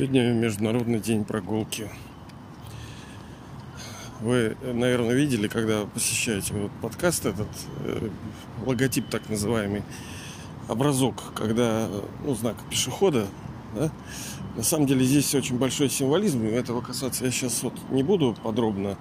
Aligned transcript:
Сегодня 0.00 0.32
Международный 0.32 0.98
день 0.98 1.26
прогулки. 1.26 1.90
Вы, 4.22 4.56
наверное, 4.62 5.14
видели, 5.14 5.46
когда 5.46 5.84
посещаете 5.84 6.54
вот 6.54 6.70
подкаст 6.80 7.26
этот, 7.26 7.48
э, 7.84 8.08
логотип 8.64 9.10
так 9.10 9.28
называемый, 9.28 9.82
образок, 10.68 11.34
когда, 11.34 11.86
ну, 12.24 12.34
знак 12.34 12.56
пешехода, 12.70 13.26
да? 13.74 13.90
На 14.56 14.62
самом 14.62 14.86
деле 14.86 15.04
здесь 15.04 15.34
очень 15.34 15.58
большой 15.58 15.90
символизм, 15.90 16.46
и 16.46 16.50
этого 16.50 16.80
касаться 16.80 17.26
я 17.26 17.30
сейчас 17.30 17.62
вот 17.62 17.74
не 17.90 18.02
буду 18.02 18.34
подробно, 18.42 18.96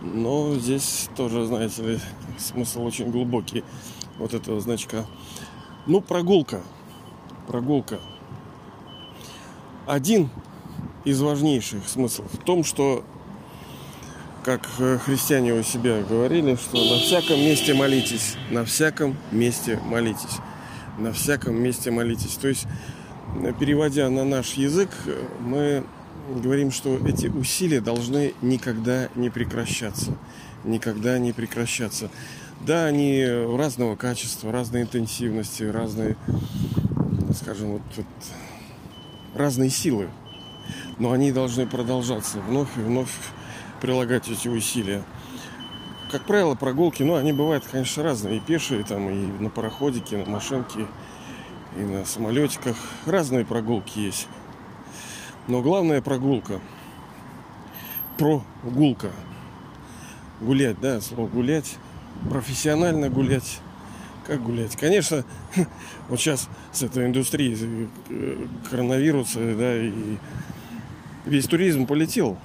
но 0.00 0.54
здесь 0.54 1.08
тоже, 1.16 1.44
знаете 1.46 1.82
ли, 1.82 1.98
смысл 2.38 2.84
очень 2.84 3.10
глубокий 3.10 3.64
вот 4.16 4.32
этого 4.32 4.60
значка. 4.60 5.06
Ну, 5.88 6.00
прогулка. 6.00 6.62
Прогулка 7.48 7.98
один 9.86 10.30
из 11.04 11.20
важнейших 11.20 11.88
смыслов 11.88 12.26
в 12.32 12.38
том, 12.38 12.64
что, 12.64 13.04
как 14.44 14.68
э, 14.78 14.98
христиане 14.98 15.54
у 15.54 15.62
себя 15.62 16.02
говорили, 16.02 16.56
что 16.56 16.76
на 16.76 16.98
всяком 16.98 17.38
месте 17.38 17.74
молитесь, 17.74 18.34
на 18.50 18.64
всяком 18.64 19.16
месте 19.30 19.78
молитесь, 19.84 20.38
на 20.98 21.12
всяком 21.12 21.56
месте 21.62 21.90
молитесь. 21.92 22.34
То 22.34 22.48
есть, 22.48 22.66
э, 23.42 23.52
переводя 23.58 24.10
на 24.10 24.24
наш 24.24 24.54
язык, 24.54 24.90
мы 25.40 25.84
говорим, 26.42 26.72
что 26.72 26.98
эти 27.06 27.28
усилия 27.28 27.80
должны 27.80 28.34
никогда 28.42 29.08
не 29.14 29.30
прекращаться. 29.30 30.16
Никогда 30.64 31.18
не 31.20 31.32
прекращаться. 31.32 32.10
Да, 32.66 32.86
они 32.86 33.24
разного 33.24 33.94
качества, 33.94 34.50
разной 34.50 34.82
интенсивности, 34.82 35.62
разной, 35.62 36.16
скажем, 37.32 37.72
вот, 37.72 37.82
вот 37.96 38.06
разные 39.36 39.70
силы. 39.70 40.08
Но 40.98 41.12
они 41.12 41.30
должны 41.30 41.66
продолжаться, 41.66 42.40
вновь 42.40 42.68
и 42.76 42.80
вновь 42.80 43.12
прилагать 43.80 44.28
эти 44.28 44.48
усилия. 44.48 45.02
Как 46.10 46.22
правило, 46.22 46.54
прогулки, 46.54 47.02
ну, 47.02 47.16
они 47.16 47.32
бывают, 47.32 47.64
конечно, 47.70 48.02
разные. 48.02 48.38
И 48.38 48.40
пешие, 48.40 48.84
там, 48.84 49.08
и 49.10 49.42
на 49.42 49.50
пароходике, 49.50 50.16
на 50.16 50.30
машинке, 50.30 50.86
и 51.76 51.80
на 51.80 52.04
самолетиках. 52.04 52.76
Разные 53.04 53.44
прогулки 53.44 53.98
есть. 53.98 54.28
Но 55.48 55.62
главная 55.62 56.00
прогулка. 56.00 56.60
Прогулка. 58.18 59.10
Гулять, 60.40 60.80
да, 60.80 61.00
слово 61.00 61.28
гулять. 61.28 61.76
Профессионально 62.30 63.10
гулять 63.10 63.60
как 64.26 64.42
гулять? 64.42 64.76
Конечно, 64.76 65.24
вот 66.08 66.20
сейчас 66.20 66.48
с 66.72 66.82
этой 66.82 67.06
индустрией 67.06 67.88
э, 68.10 68.46
коронавируса, 68.70 69.38
да, 69.56 69.76
и 69.76 69.92
весь 71.24 71.46
туризм 71.46 71.86
полетел. 71.86 72.36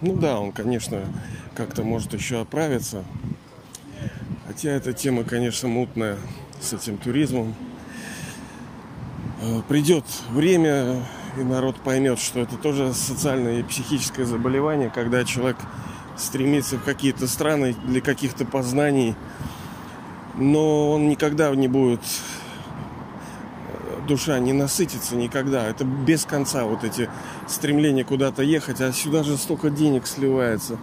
Ну 0.00 0.16
да, 0.16 0.38
он, 0.38 0.52
конечно, 0.52 1.02
как-то 1.54 1.82
может 1.82 2.14
еще 2.14 2.40
оправиться. 2.40 3.04
Хотя 4.46 4.70
эта 4.70 4.92
тема, 4.92 5.24
конечно, 5.24 5.68
мутная 5.68 6.16
с 6.60 6.72
этим 6.72 6.98
туризмом. 6.98 7.54
Э, 9.42 9.62
Придет 9.68 10.04
время, 10.30 11.02
и 11.36 11.42
народ 11.42 11.76
поймет, 11.76 12.18
что 12.18 12.40
это 12.40 12.56
тоже 12.56 12.92
социальное 12.94 13.60
и 13.60 13.62
психическое 13.62 14.24
заболевание, 14.24 14.90
когда 14.90 15.24
человек 15.24 15.56
стремится 16.16 16.76
в 16.76 16.84
какие-то 16.84 17.28
страны 17.28 17.74
для 17.86 18.00
каких-то 18.00 18.44
познаний, 18.44 19.14
но 20.38 20.92
он 20.92 21.08
никогда 21.08 21.54
не 21.54 21.68
будет 21.68 22.00
душа 24.08 24.38
не 24.40 24.52
насытится 24.52 25.14
никогда. 25.14 25.68
Это 25.68 25.84
без 25.84 26.24
конца 26.24 26.64
вот 26.64 26.82
эти 26.82 27.08
стремления 27.46 28.04
куда-то 28.04 28.42
ехать, 28.42 28.80
а 28.80 28.92
сюда 28.92 29.22
же 29.22 29.36
столько 29.36 29.70
денег 29.70 30.06
сливается. 30.06 30.78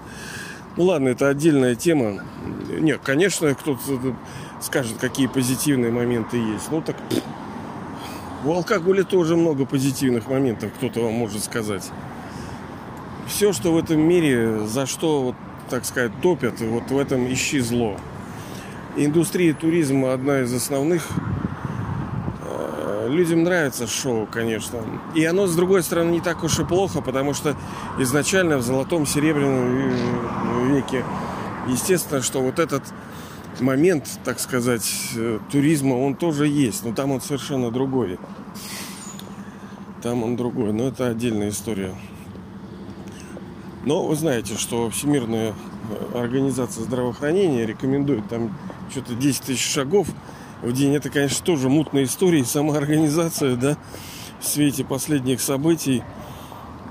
Ну 0.78 0.86
ладно, 0.86 1.10
это 1.10 1.28
отдельная 1.28 1.76
тема. 1.76 2.24
Нет, 2.70 3.02
конечно, 3.04 3.54
кто-то 3.56 4.16
скажет, 4.62 4.98
какие 5.00 5.28
позитивные 5.28 5.92
моменты 5.92 6.38
есть. 6.38 6.72
Ну 6.72 6.82
так 6.82 6.96
у 8.46 8.54
алкоголя 8.54 9.04
тоже 9.04 9.36
много 9.36 9.66
позитивных 9.66 10.28
моментов, 10.28 10.72
кто-то 10.78 11.02
вам 11.02 11.14
может 11.14 11.44
сказать. 11.44 11.90
Все, 13.28 13.54
что 13.54 13.74
в 13.74 13.78
этом 13.78 14.00
мире, 14.00 14.68
за 14.68 14.86
что, 14.86 15.24
вот, 15.24 15.36
так 15.70 15.84
сказать, 15.86 16.12
топят, 16.22 16.62
вот 16.62 16.92
в 16.92 16.98
этом 16.98 17.32
ищи 17.32 17.60
зло. 17.60 17.98
Индустрия 18.98 19.54
туризма 19.54 20.14
одна 20.14 20.42
из 20.42 20.54
основных. 20.54 21.06
Э, 22.44 23.08
людям 23.10 23.44
нравится 23.44 23.88
шоу, 23.88 24.26
конечно. 24.26 24.80
И 25.14 25.26
оно, 25.26 25.48
с 25.48 25.56
другой 25.56 25.84
стороны, 25.84 26.12
не 26.12 26.22
так 26.22 26.46
уж 26.46 26.60
и 26.60 26.64
плохо, 26.64 27.02
потому 27.02 27.34
что 27.34 27.58
изначально 28.00 28.58
в 28.58 28.62
золотом, 28.62 29.06
серебряном 29.06 30.74
веке, 30.74 31.04
естественно, 31.68 32.22
что 32.22 32.42
вот 32.42 32.58
этот 32.58 32.84
момент, 33.60 34.18
так 34.24 34.40
сказать, 34.40 34.90
э, 35.18 35.40
туризма, 35.52 35.96
он 35.96 36.16
тоже 36.16 36.48
есть. 36.48 36.86
Но 36.86 36.94
там 36.94 37.12
он 37.12 37.20
совершенно 37.20 37.72
другой. 37.72 38.18
Там 40.02 40.24
он 40.24 40.38
другой. 40.38 40.72
Но 40.72 40.88
это 40.88 41.08
отдельная 41.08 41.50
история. 41.50 41.94
Но 43.84 44.06
вы 44.08 44.16
знаете, 44.16 44.56
что 44.56 44.90
Всемирная 44.90 45.54
э, 45.54 46.18
организация 46.18 46.86
здравоохранения 46.86 47.66
рекомендует 47.66 48.28
там 48.30 48.52
что-то 48.90 49.14
10 49.14 49.42
тысяч 49.42 49.66
шагов 49.66 50.08
в 50.62 50.72
день. 50.72 50.96
Это, 50.96 51.10
конечно, 51.10 51.46
тоже 51.46 51.70
мутная 51.70 52.04
история. 52.04 52.40
И 52.40 52.46
сама 52.46 52.76
организация, 52.78 53.56
да, 53.56 53.78
в 54.40 54.46
свете 54.46 54.84
последних 54.84 55.42
событий. 55.42 56.04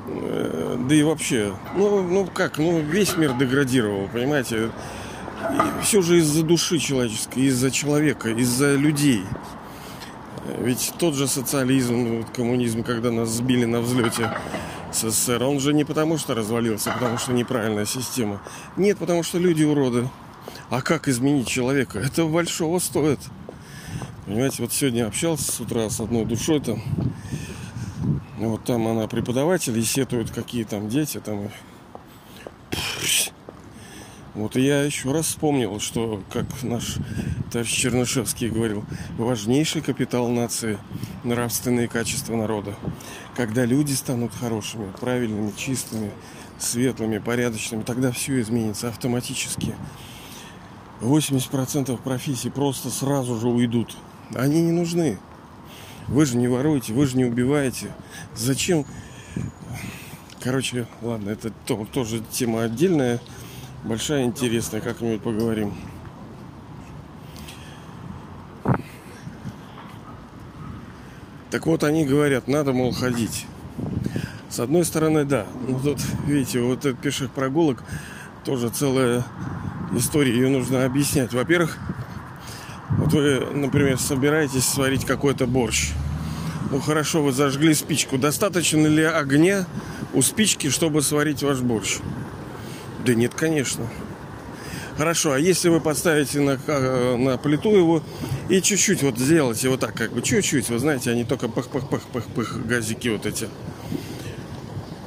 Э, 0.07 0.77
да 0.89 0.95
и 0.95 1.03
вообще, 1.03 1.55
ну, 1.77 2.03
ну 2.03 2.27
как, 2.27 2.59
ну 2.59 2.81
весь 2.81 3.17
мир 3.17 3.33
деградировал, 3.35 4.09
понимаете. 4.13 4.71
И 5.51 5.83
все 5.83 6.03
же 6.03 6.19
из-за 6.19 6.43
души 6.43 6.79
человеческой, 6.79 7.45
из-за 7.45 7.71
человека, 7.71 8.31
из-за 8.31 8.77
людей. 8.77 9.25
Ведь 10.59 10.93
тот 10.99 11.15
же 11.15 11.27
социализм, 11.27 12.25
коммунизм, 12.35 12.83
когда 12.83 13.11
нас 13.11 13.31
сбили 13.31 13.65
на 13.65 13.81
взлете 13.81 14.31
СССР, 14.93 15.43
он 15.43 15.59
же 15.59 15.73
не 15.73 15.85
потому 15.85 16.19
что 16.19 16.35
развалился, 16.35 16.91
а 16.91 16.95
потому 16.95 17.19
что 17.19 17.33
неправильная 17.33 17.87
система. 17.87 18.41
Нет, 18.77 18.99
потому 18.99 19.23
что 19.23 19.39
люди 19.39 19.65
уроды. 19.65 20.09
А 20.71 20.83
как 20.83 21.09
изменить 21.09 21.49
человека? 21.49 21.99
Это 21.99 22.25
большого 22.27 22.79
стоит. 22.79 23.21
Понимаете, 24.27 24.63
вот 24.63 24.73
сегодня 24.73 25.07
общался 25.07 25.53
с 25.53 25.61
утра 25.61 25.89
с 25.91 26.01
одной 26.01 26.25
душой 26.25 26.61
там. 26.61 26.83
Вот 28.39 28.65
там 28.65 28.87
она 28.89 29.07
преподаватель 29.07 29.79
и 29.79 29.83
сетует, 29.83 30.31
какие 30.31 30.65
там 30.65 30.89
дети 30.89 31.21
там. 31.21 31.51
Вот 34.35 34.57
и 34.57 34.63
я 34.63 34.83
еще 34.83 35.13
раз 35.13 35.27
вспомнил, 35.27 35.79
что, 35.79 36.21
как 36.33 36.47
наш 36.63 36.97
товарищ 37.53 37.71
Чернышевский 37.71 38.51
говорил, 38.51 38.85
важнейший 39.17 39.81
капитал 39.81 40.29
нации– 40.29 40.79
нравственные 41.25 41.89
качества 41.89 42.37
народа. 42.37 42.75
Когда 43.37 43.65
люди 43.65 43.93
станут 43.93 44.33
хорошими, 44.35 44.91
правильными, 45.01 45.53
чистыми, 45.57 46.11
светлыми, 46.59 47.19
порядочными, 47.19 47.83
тогда 47.83 48.13
все 48.13 48.41
изменится 48.41 48.89
автоматически. 48.89 49.75
80% 51.01 51.97
профессий 52.03 52.51
просто 52.51 52.91
сразу 52.91 53.39
же 53.39 53.49
уйдут. 53.49 53.97
Они 54.35 54.63
не 54.63 54.73
нужны. 54.73 55.19
Вы 56.09 56.27
же 56.27 56.37
не 56.37 56.49
воруете, 56.49 56.93
вы 56.93 57.07
же 57.07 57.17
не 57.17 57.25
убиваете. 57.25 57.93
Зачем? 58.35 58.85
Короче, 60.41 60.87
ладно, 61.01 61.31
это 61.31 61.51
тоже 61.93 62.23
тема 62.31 62.65
отдельная, 62.65 63.19
большая, 63.85 64.25
интересная, 64.25 64.83
как-нибудь 64.83 65.23
поговорим. 65.23 65.73
Так 71.51 71.67
вот, 71.67 71.85
они 71.85 72.05
говорят, 72.05 72.49
надо, 72.49 72.73
мол, 72.73 72.93
ходить. 72.93 73.47
С 74.51 74.61
одной 74.61 74.85
стороны, 74.85 75.25
да. 75.25 75.47
Ну, 75.67 75.81
тут, 75.81 75.99
видите, 76.27 76.61
вот 76.61 76.85
этот 76.85 77.01
пеших 77.01 77.31
прогулок 77.31 77.83
тоже 78.45 78.69
целая 78.69 79.25
история, 79.97 80.33
ее 80.33 80.49
нужно 80.49 80.85
объяснять. 80.85 81.33
Во-первых, 81.33 81.79
вот 82.91 83.13
вы, 83.13 83.41
например, 83.53 83.99
собираетесь 83.99 84.65
сварить 84.65 85.05
какой-то 85.05 85.47
борщ. 85.47 85.91
Ну 86.71 86.81
хорошо, 86.81 87.23
вы 87.23 87.33
зажгли 87.33 87.75
спичку. 87.75 88.19
Достаточно 88.19 88.87
ли 88.87 89.03
огня 89.03 89.67
у 90.13 90.23
спички, 90.23 90.71
чтобы 90.71 91.03
сварить 91.03 91.43
ваш 91.43 91.61
борщ? 91.61 91.99
Да 93.05 93.15
нет, 93.15 93.35
конечно. 93.35 93.87
Хорошо, 94.97 95.33
а 95.33 95.39
если 95.39 95.69
вы 95.69 95.81
поставите 95.81 96.41
на, 96.41 96.57
на 97.17 97.37
плиту 97.37 97.77
его 97.77 98.03
и 98.49 98.63
чуть-чуть 98.63 99.03
вот 99.03 99.19
сделаете 99.19 99.69
вот 99.69 99.81
так, 99.81 99.95
как 99.95 100.13
бы 100.13 100.23
чуть-чуть, 100.23 100.69
вы 100.71 100.79
знаете, 100.79 101.11
они 101.11 101.25
только 101.25 101.49
пах-пах-пах-пах-пах, 101.49 102.65
газики 102.65 103.09
вот 103.09 103.27
эти. 103.27 103.49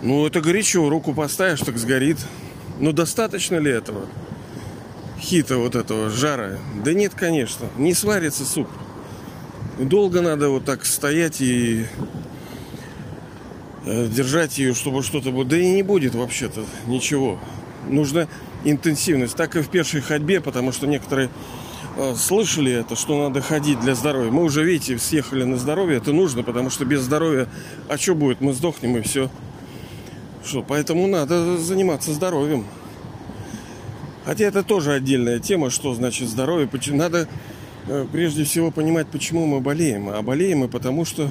Ну, 0.02 0.28
это 0.28 0.42
горячо, 0.42 0.90
руку 0.90 1.14
поставишь, 1.14 1.62
так 1.62 1.78
сгорит. 1.78 2.18
Но 2.80 2.92
достаточно 2.92 3.56
ли 3.56 3.72
этого? 3.72 4.06
Хита 5.20 5.58
вот 5.58 5.76
этого 5.76 6.10
жара? 6.10 6.58
Да 6.84 6.94
нет, 6.94 7.14
конечно. 7.16 7.68
Не 7.78 7.94
сварится 7.94 8.46
суп. 8.46 8.68
Долго 9.80 10.22
надо 10.22 10.50
вот 10.50 10.66
так 10.66 10.86
стоять 10.86 11.42
и 11.42 11.86
э, 13.86 14.08
держать 14.08 14.58
ее, 14.58 14.74
чтобы 14.74 15.04
что-то 15.04 15.32
было. 15.32 15.46
Да 15.46 15.58
и 15.58 15.70
не 15.70 15.84
будет 15.84 16.16
вообще-то 16.16 16.64
ничего. 16.88 17.40
Нужна 17.88 18.28
интенсивность. 18.64 19.36
Так 19.36 19.56
и 19.56 19.62
в 19.62 19.70
пешей 19.70 20.02
ходьбе, 20.02 20.42
потому 20.42 20.72
что 20.72 20.88
некоторые 20.88 21.30
э, 21.96 22.16
слышали 22.16 22.72
это, 22.72 22.96
что 22.96 23.22
надо 23.24 23.42
ходить 23.42 23.80
для 23.80 23.96
здоровья. 23.96 24.32
Мы 24.32 24.44
уже, 24.44 24.64
видите, 24.64 24.98
съехали 24.98 25.44
на 25.44 25.58
здоровье. 25.58 25.98
Это 25.98 26.12
нужно, 26.12 26.44
потому 26.44 26.70
что 26.70 26.86
без 26.86 27.02
здоровья, 27.02 27.48
а 27.88 27.98
что 27.98 28.16
будет? 28.16 28.42
Мы 28.42 28.54
сдохнем 28.54 28.98
и 28.98 29.02
все. 29.02 29.30
Что, 30.44 30.64
поэтому 30.64 31.08
надо 31.08 31.58
заниматься 31.58 32.14
здоровьем. 32.14 32.66
Хотя 34.28 34.44
это 34.44 34.62
тоже 34.62 34.92
отдельная 34.92 35.40
тема, 35.40 35.70
что 35.70 35.94
значит 35.94 36.28
здоровье. 36.28 36.70
Надо 36.88 37.30
э, 37.88 38.06
прежде 38.12 38.44
всего 38.44 38.72
понимать, 38.72 39.08
почему 39.08 39.46
мы 39.46 39.62
болеем. 39.62 40.10
А 40.10 40.22
болеем 40.22 40.60
мы 40.60 40.68
потому, 40.68 41.06
что 41.06 41.30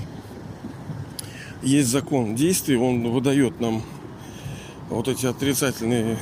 есть 1.63 1.89
закон 1.89 2.35
действий, 2.35 2.77
он 2.77 3.11
выдает 3.11 3.61
нам 3.61 3.83
вот 4.89 5.09
эти 5.09 5.27
отрицательные 5.27 6.17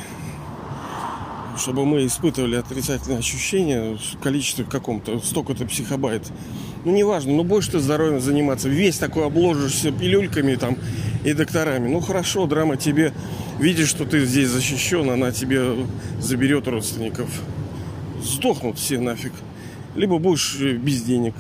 чтобы 1.57 1.87
мы 1.87 2.05
испытывали 2.05 2.57
отрицательные 2.57 3.21
ощущения 3.21 3.97
в 3.97 4.19
количестве 4.19 4.65
каком-то, 4.65 5.21
столько-то 5.21 5.67
психобайт. 5.67 6.27
Ну, 6.85 6.93
неважно, 6.93 7.33
ну, 7.33 7.45
будешь 7.45 7.69
ты 7.69 7.79
здоровьем 7.79 8.21
заниматься, 8.21 8.69
весь 8.69 8.99
такой 8.99 9.27
обложишься 9.27 9.93
пилюльками 9.93 10.57
там 10.57 10.77
и 11.25 11.33
докторами. 11.33 11.87
Ну, 11.87 12.01
хорошо, 12.01 12.47
драма 12.47 12.77
тебе, 12.77 13.13
видишь, 13.59 13.89
что 13.89 14.05
ты 14.05 14.25
здесь 14.25 14.49
защищен, 14.49 15.09
она 15.11 15.33
тебе 15.33 15.87
заберет 16.19 16.69
родственников. 16.69 17.29
Сдохнут 18.23 18.79
все 18.79 18.99
нафиг. 18.99 19.33
Либо 19.95 20.19
будешь 20.19 20.59
без 20.61 21.03
денег. 21.03 21.35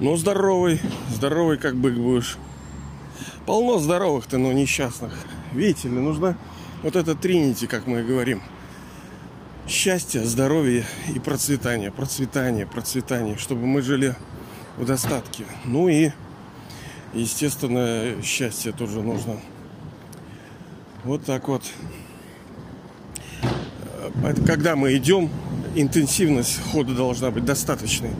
Но 0.00 0.16
здоровый, 0.16 0.80
здоровый 1.10 1.58
как 1.58 1.76
бык 1.76 1.94
будешь. 1.94 2.36
Полно 3.46 3.78
здоровых-то, 3.78 4.38
но 4.38 4.52
несчастных. 4.52 5.12
Видите 5.52 5.88
ли, 5.88 5.94
нужно 5.94 6.36
вот 6.82 6.96
это 6.96 7.14
тринити, 7.14 7.66
как 7.66 7.86
мы 7.86 8.02
говорим– 8.02 8.42
счастья, 9.68 10.22
здоровья 10.24 10.84
и 11.14 11.18
процветания. 11.18 11.90
Процветание, 11.90 12.66
процветание, 12.66 13.36
чтобы 13.36 13.66
мы 13.66 13.82
жили 13.82 14.14
в 14.76 14.84
достатке. 14.84 15.44
Ну 15.64 15.88
и, 15.88 16.10
естественно, 17.12 18.22
счастье 18.22 18.72
тоже 18.72 19.02
нужно. 19.02 19.36
Вот 21.04 21.22
так 21.24 21.48
вот. 21.48 21.62
Когда 24.46 24.74
мы 24.74 24.96
идем, 24.96 25.28
интенсивность 25.74 26.60
хода 26.72 26.94
должна 26.94 27.30
быть 27.30 27.44
достаточной. 27.44 28.10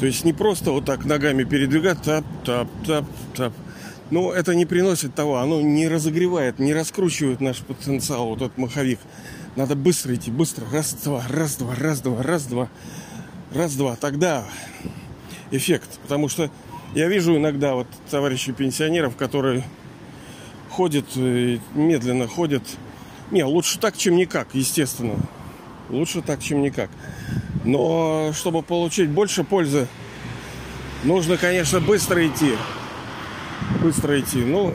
То 0.00 0.06
есть 0.06 0.24
не 0.24 0.34
просто 0.34 0.70
вот 0.70 0.84
так 0.84 1.06
ногами 1.06 1.44
передвигать, 1.44 2.02
тап, 2.02 2.24
тап, 2.44 2.68
тап, 2.86 3.06
тап. 3.34 3.52
Но 4.10 4.32
это 4.32 4.54
не 4.54 4.66
приносит 4.66 5.14
того, 5.14 5.38
оно 5.38 5.62
не 5.62 5.88
разогревает, 5.88 6.58
не 6.58 6.74
раскручивает 6.74 7.40
наш 7.40 7.60
потенциал, 7.60 8.26
вот 8.26 8.42
этот 8.42 8.58
маховик. 8.58 8.98
Надо 9.56 9.74
быстро 9.74 10.14
идти, 10.14 10.30
быстро. 10.30 10.66
Раз, 10.70 10.94
два, 10.94 11.24
раз, 11.30 11.56
два, 11.56 11.74
раз, 11.74 12.00
два, 12.00 12.22
раз, 12.22 12.44
два. 12.44 12.68
Раз, 13.54 13.74
два. 13.76 13.96
Тогда 13.96 14.44
эффект. 15.52 15.88
Потому 16.02 16.28
что 16.28 16.50
я 16.94 17.08
вижу 17.08 17.36
иногда 17.36 17.74
вот 17.74 17.86
товарищей 18.10 18.52
пенсионеров, 18.52 19.16
которые 19.16 19.64
ходят, 20.74 21.06
э, 21.16 21.58
медленно 21.74 22.26
ходят. 22.26 22.62
Не, 23.30 23.44
лучше 23.44 23.78
так, 23.78 23.96
чем 23.96 24.16
никак, 24.16 24.48
естественно. 24.54 25.16
Лучше 25.88 26.20
так, 26.20 26.42
чем 26.42 26.62
никак. 26.62 26.90
Но 27.64 28.32
чтобы 28.34 28.62
получить 28.62 29.08
больше 29.08 29.44
пользы, 29.44 29.86
нужно, 31.04 31.36
конечно, 31.36 31.80
быстро 31.80 32.26
идти. 32.26 32.54
Быстро 33.82 34.18
идти. 34.18 34.38
Ну, 34.38 34.74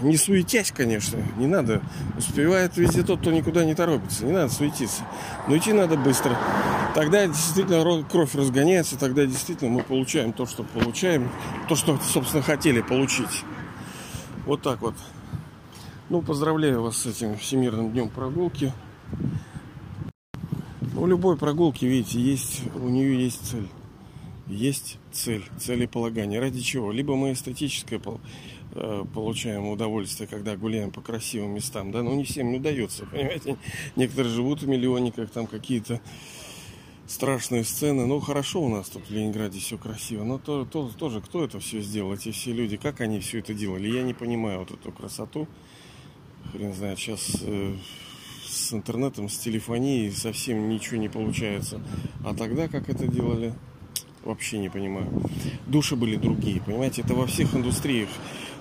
не 0.00 0.16
суетясь, 0.16 0.70
конечно, 0.70 1.18
не 1.36 1.46
надо. 1.46 1.82
Успевает 2.16 2.76
везде 2.76 3.02
тот, 3.02 3.20
кто 3.20 3.32
никуда 3.32 3.64
не 3.64 3.74
торопится. 3.74 4.24
Не 4.24 4.32
надо 4.32 4.52
суетиться. 4.52 5.02
Но 5.48 5.56
идти 5.56 5.72
надо 5.72 5.96
быстро. 5.96 6.38
Тогда 6.94 7.26
действительно 7.26 8.04
кровь 8.04 8.34
разгоняется, 8.34 8.96
тогда 8.96 9.26
действительно 9.26 9.70
мы 9.70 9.82
получаем 9.82 10.32
то, 10.32 10.46
что 10.46 10.62
получаем, 10.62 11.30
то, 11.68 11.74
что, 11.74 11.98
собственно, 12.12 12.42
хотели 12.42 12.80
получить. 12.80 13.44
Вот 14.46 14.62
так 14.62 14.80
вот. 14.80 14.94
Ну, 16.08 16.22
поздравляю 16.22 16.82
вас 16.82 16.96
с 16.98 17.06
этим 17.06 17.36
Всемирным 17.36 17.92
днем 17.92 18.08
прогулки. 18.08 18.72
У 20.96 21.06
любой 21.06 21.36
прогулки, 21.36 21.84
видите, 21.84 22.18
есть, 22.18 22.62
у 22.74 22.88
нее 22.88 23.22
есть 23.22 23.50
цель. 23.50 23.68
Есть 24.46 24.98
цель, 25.12 25.44
целеполагание. 25.58 26.40
Ради 26.40 26.60
чего? 26.60 26.92
Либо 26.92 27.16
мы 27.16 27.32
эстетическое 27.32 28.00
Э, 28.78 29.04
получаем 29.14 29.68
удовольствие, 29.68 30.28
когда 30.28 30.54
гуляем 30.54 30.90
по 30.90 31.00
красивым 31.00 31.52
местам, 31.52 31.92
да, 31.92 32.02
но 32.02 32.14
не 32.14 32.24
всем 32.24 32.50
не 32.50 32.58
удается, 32.58 33.06
понимаете, 33.10 33.56
некоторые 33.96 34.34
живут 34.34 34.60
в 34.60 34.68
миллионниках, 34.68 35.30
там 35.30 35.46
какие-то 35.46 35.98
страшные 37.08 37.64
сцены, 37.64 38.06
ну 38.06 38.20
хорошо 38.20 38.60
у 38.62 38.68
нас 38.68 38.88
тут 38.88 39.08
в 39.08 39.10
Ленинграде 39.10 39.58
все 39.60 39.78
красиво, 39.78 40.24
но 40.24 40.38
то, 40.38 40.64
то, 40.64 40.90
тоже 40.96 41.20
кто 41.20 41.44
это 41.44 41.60
все 41.60 41.80
сделал, 41.80 42.12
эти 42.12 42.32
все 42.32 42.52
люди, 42.52 42.76
как 42.76 43.00
они 43.00 43.20
все 43.20 43.38
это 43.38 43.54
делали, 43.54 43.88
я 43.88 44.02
не 44.02 44.14
понимаю 44.14 44.60
вот 44.60 44.72
эту 44.72 44.92
красоту, 44.92 45.48
хрен 46.52 46.74
знает, 46.74 46.98
сейчас 46.98 47.38
э, 47.42 47.74
с 48.46 48.72
интернетом, 48.72 49.28
с 49.28 49.38
телефонией 49.38 50.10
совсем 50.10 50.68
ничего 50.68 50.96
не 50.96 51.08
получается, 51.08 51.80
а 52.24 52.34
тогда 52.34 52.68
как 52.68 52.88
это 52.88 53.06
делали, 53.06 53.54
вообще 54.26 54.58
не 54.58 54.68
понимаю. 54.68 55.08
Души 55.66 55.96
были 55.96 56.16
другие, 56.16 56.60
понимаете, 56.60 57.02
это 57.02 57.14
во 57.14 57.26
всех 57.26 57.54
индустриях. 57.54 58.08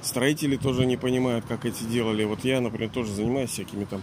Строители 0.02 0.56
тоже 0.56 0.86
не 0.86 0.98
понимают, 0.98 1.46
как 1.46 1.66
эти 1.66 1.84
делали. 1.84 2.24
Вот 2.24 2.46
я, 2.46 2.62
например, 2.62 2.92
тоже 2.92 3.12
занимаюсь 3.12 3.50
всякими 3.50 3.86
там, 3.86 4.02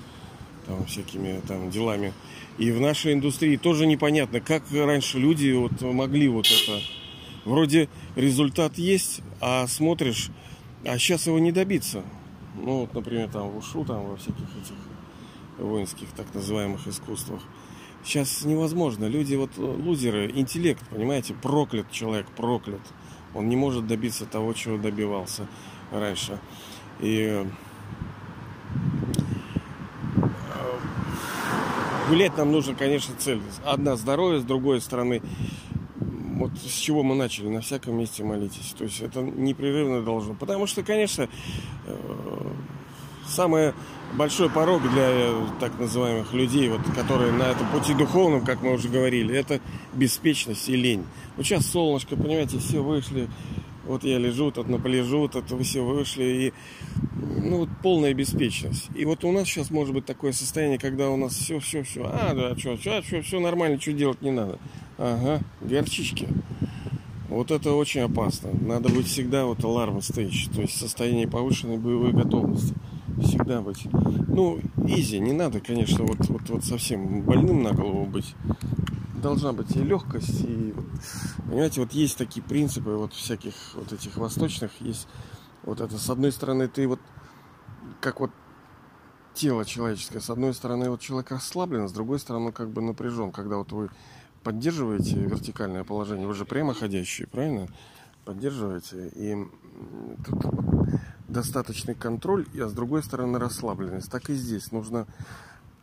там 0.67 0.85
всякими 0.87 1.41
там 1.47 1.71
делами. 1.71 2.13
И 2.59 2.71
в 2.71 2.81
нашей 2.81 3.15
индустрии 3.15 3.57
тоже 3.57 3.87
непонятно, 3.87 4.41
как 4.41 4.63
раньше 4.73 5.19
люди 5.19 5.53
вот 5.53 5.81
могли 5.81 6.29
вот 6.29 6.47
это. 6.47 6.81
Вроде 7.45 7.89
результат 8.15 8.79
есть, 8.79 9.21
а 9.41 9.67
смотришь, 9.67 10.31
а 10.85 10.99
сейчас 10.99 11.27
его 11.27 11.39
не 11.39 11.53
добиться. 11.53 12.03
Ну 12.55 12.81
вот, 12.81 12.95
например, 12.95 13.29
там 13.31 13.51
в 13.51 13.57
ушу, 13.57 13.85
там 13.85 14.07
во 14.07 14.17
всяких 14.17 14.45
этих 14.57 14.77
воинских 15.59 16.09
так 16.17 16.33
называемых 16.35 16.87
искусствах. 16.87 17.41
Сейчас 18.05 18.45
невозможно. 18.45 19.07
Люди 19.07 19.35
вот 19.35 19.57
лузеры, 19.57 20.31
интеллект, 20.35 20.83
понимаете, 20.89 21.35
проклят 21.35 21.91
человек, 21.91 22.27
проклят. 22.37 22.81
Он 23.35 23.49
не 23.49 23.57
может 23.57 23.87
добиться 23.87 24.27
того, 24.27 24.53
чего 24.53 24.77
добивался 24.77 25.47
раньше. 25.91 26.39
И 27.01 27.47
гулять 32.13 32.37
нам 32.37 32.53
нужно, 32.53 32.75
конечно, 32.75 33.15
цель. 33.17 33.41
Одна 33.65 33.97
здоровье, 33.97 34.41
с 34.41 34.45
другой 34.45 34.83
стороны, 34.83 35.23
вот 35.99 36.51
с 36.59 36.77
чего 36.77 37.03
мы 37.03 37.15
начали, 37.15 37.49
на 37.49 37.63
всяком 37.63 37.97
месте 37.97 38.23
молитесь. 38.23 38.75
То 38.77 38.85
есть 38.85 39.01
это 39.01 39.23
непрерывно 39.23 40.03
должно. 40.03 40.35
Потому 40.35 40.67
что, 40.67 40.83
конечно, 40.83 41.27
э, 41.87 41.97
самый 43.27 43.73
большой 44.13 44.51
порог 44.51 44.83
для 44.93 45.33
так 45.59 45.79
называемых 45.81 46.35
людей, 46.35 46.69
вот, 46.69 46.83
которые 46.95 47.33
на 47.33 47.45
этом 47.45 47.67
пути 47.69 47.95
духовном, 47.95 48.45
как 48.45 48.61
мы 48.61 48.75
уже 48.75 48.91
говорили, 48.91 49.35
это 49.35 49.63
беспечность 49.95 50.69
и 50.69 50.77
лень. 50.77 51.07
Вот 51.39 51.47
сейчас 51.47 51.65
солнышко, 51.65 52.15
понимаете, 52.15 52.59
все 52.59 52.83
вышли, 52.83 53.31
вот 53.87 54.05
я 54.05 54.19
лежу, 54.19 54.51
тут 54.51 54.69
на 54.69 54.79
полежу, 54.79 55.29
тут 55.29 55.45
все 55.63 55.83
вышли, 55.83 56.25
и 56.25 56.53
ну 57.43 57.59
вот 57.59 57.69
полная 57.83 58.15
беспечность. 58.15 58.89
И 58.95 59.05
вот 59.05 59.25
у 59.25 59.33
нас 59.33 59.47
сейчас 59.47 59.71
может 59.71 59.95
быть 59.95 60.07
такое 60.07 60.33
состояние, 60.33 60.79
когда 60.79 61.11
у 61.11 61.17
нас 61.17 61.35
все, 61.35 61.59
все, 61.61 61.83
все, 61.83 62.05
а, 62.05 62.35
да, 62.35 62.57
что, 62.59 62.77
что, 62.77 63.03
что, 63.03 63.23
все 63.23 63.41
нормально, 63.41 63.81
что 63.81 63.93
делать 63.93 64.23
не 64.23 64.31
надо. 64.31 64.59
Ага, 64.99 65.41
горчички. 65.61 66.29
Вот 67.29 67.51
это 67.51 67.73
очень 67.73 68.03
опасно. 68.03 68.51
Надо 68.61 68.91
быть 68.91 69.07
всегда 69.07 69.47
вот 69.47 69.65
аларм 69.65 70.03
стейдж, 70.03 70.49
то 70.55 70.61
есть 70.61 70.79
состояние 70.79 71.27
повышенной 71.27 71.79
боевой 71.79 72.13
готовности 72.13 72.75
всегда 73.23 73.61
быть. 73.61 73.87
Ну, 74.29 74.61
изи, 74.87 75.19
не 75.19 75.33
надо, 75.33 75.61
конечно, 75.61 76.05
вот, 76.05 76.27
вот, 76.29 76.49
вот 76.49 76.65
совсем 76.65 77.23
больным 77.23 77.63
на 77.63 77.73
голову 77.73 78.05
быть. 78.07 78.35
Должна 79.23 79.53
быть 79.53 79.75
и 79.77 79.81
легкость, 79.81 80.43
и, 80.43 80.75
понимаете, 81.47 81.81
вот 81.81 81.93
есть 81.93 82.19
такие 82.19 82.43
принципы 82.43 82.91
вот 82.91 83.13
всяких 83.13 83.55
вот 83.75 83.93
этих 83.93 84.17
восточных, 84.17 84.73
есть 84.81 85.07
вот 85.63 85.81
это, 85.81 85.97
с 85.97 86.11
одной 86.11 86.33
стороны, 86.33 86.67
ты 86.67 86.89
вот, 86.89 86.99
как 88.03 88.21
вот 88.21 88.31
тело 89.33 89.65
человеческое, 89.65 90.21
с 90.21 90.29
одной 90.29 90.53
стороны, 90.53 90.91
вот 90.91 91.01
человек 91.01 91.31
расслаблен, 91.31 91.89
с 91.89 91.93
другой 91.93 92.19
стороны, 92.19 92.53
как 92.53 92.69
бы 92.69 92.83
напряжен, 92.83 93.33
когда 93.33 93.57
вот 93.57 93.73
вы 93.73 93.89
поддерживаете 94.43 95.15
вертикальное 95.21 95.85
положение, 95.85 96.27
вы 96.27 96.35
же 96.35 96.45
прямоходящие, 96.45 97.29
правильно? 97.29 97.69
Поддерживаете, 98.25 99.09
и 99.15 99.37
тут 100.27 100.45
достаточный 101.29 101.95
контроль, 101.95 102.47
а 102.61 102.69
с 102.69 102.73
другой 102.73 103.03
стороны 103.03 103.39
расслабленность. 103.39 104.11
Так 104.11 104.29
и 104.31 104.35
здесь 104.35 104.73
нужно, 104.73 105.07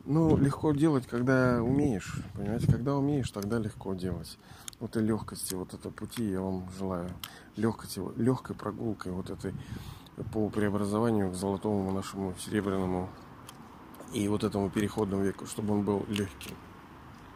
ну, 0.05 0.37
легко 0.37 0.73
делать, 0.73 1.07
когда 1.07 1.63
умеешь, 1.63 2.21
понимаете, 2.35 2.67
когда 2.67 2.95
умеешь, 2.95 3.31
тогда 3.31 3.59
легко 3.59 3.93
делать. 3.93 4.37
Вот 4.79 4.95
и 4.95 4.99
легкости, 4.99 5.55
вот 5.55 5.73
это 5.73 5.89
пути 5.89 6.29
я 6.29 6.41
вам 6.41 6.69
желаю. 6.77 7.09
Легкости, 7.55 8.01
легкой 8.17 8.55
прогулкой, 8.55 9.11
вот 9.13 9.29
этой 9.29 9.53
по 10.33 10.49
преобразованию 10.49 11.31
к 11.31 11.35
золотому 11.35 11.91
нашему 11.91 12.33
серебряному 12.37 13.09
и 14.13 14.27
вот 14.27 14.43
этому 14.43 14.69
переходному 14.69 15.23
веку, 15.23 15.45
чтобы 15.45 15.73
он 15.73 15.83
был 15.83 16.05
легким. 16.09 16.55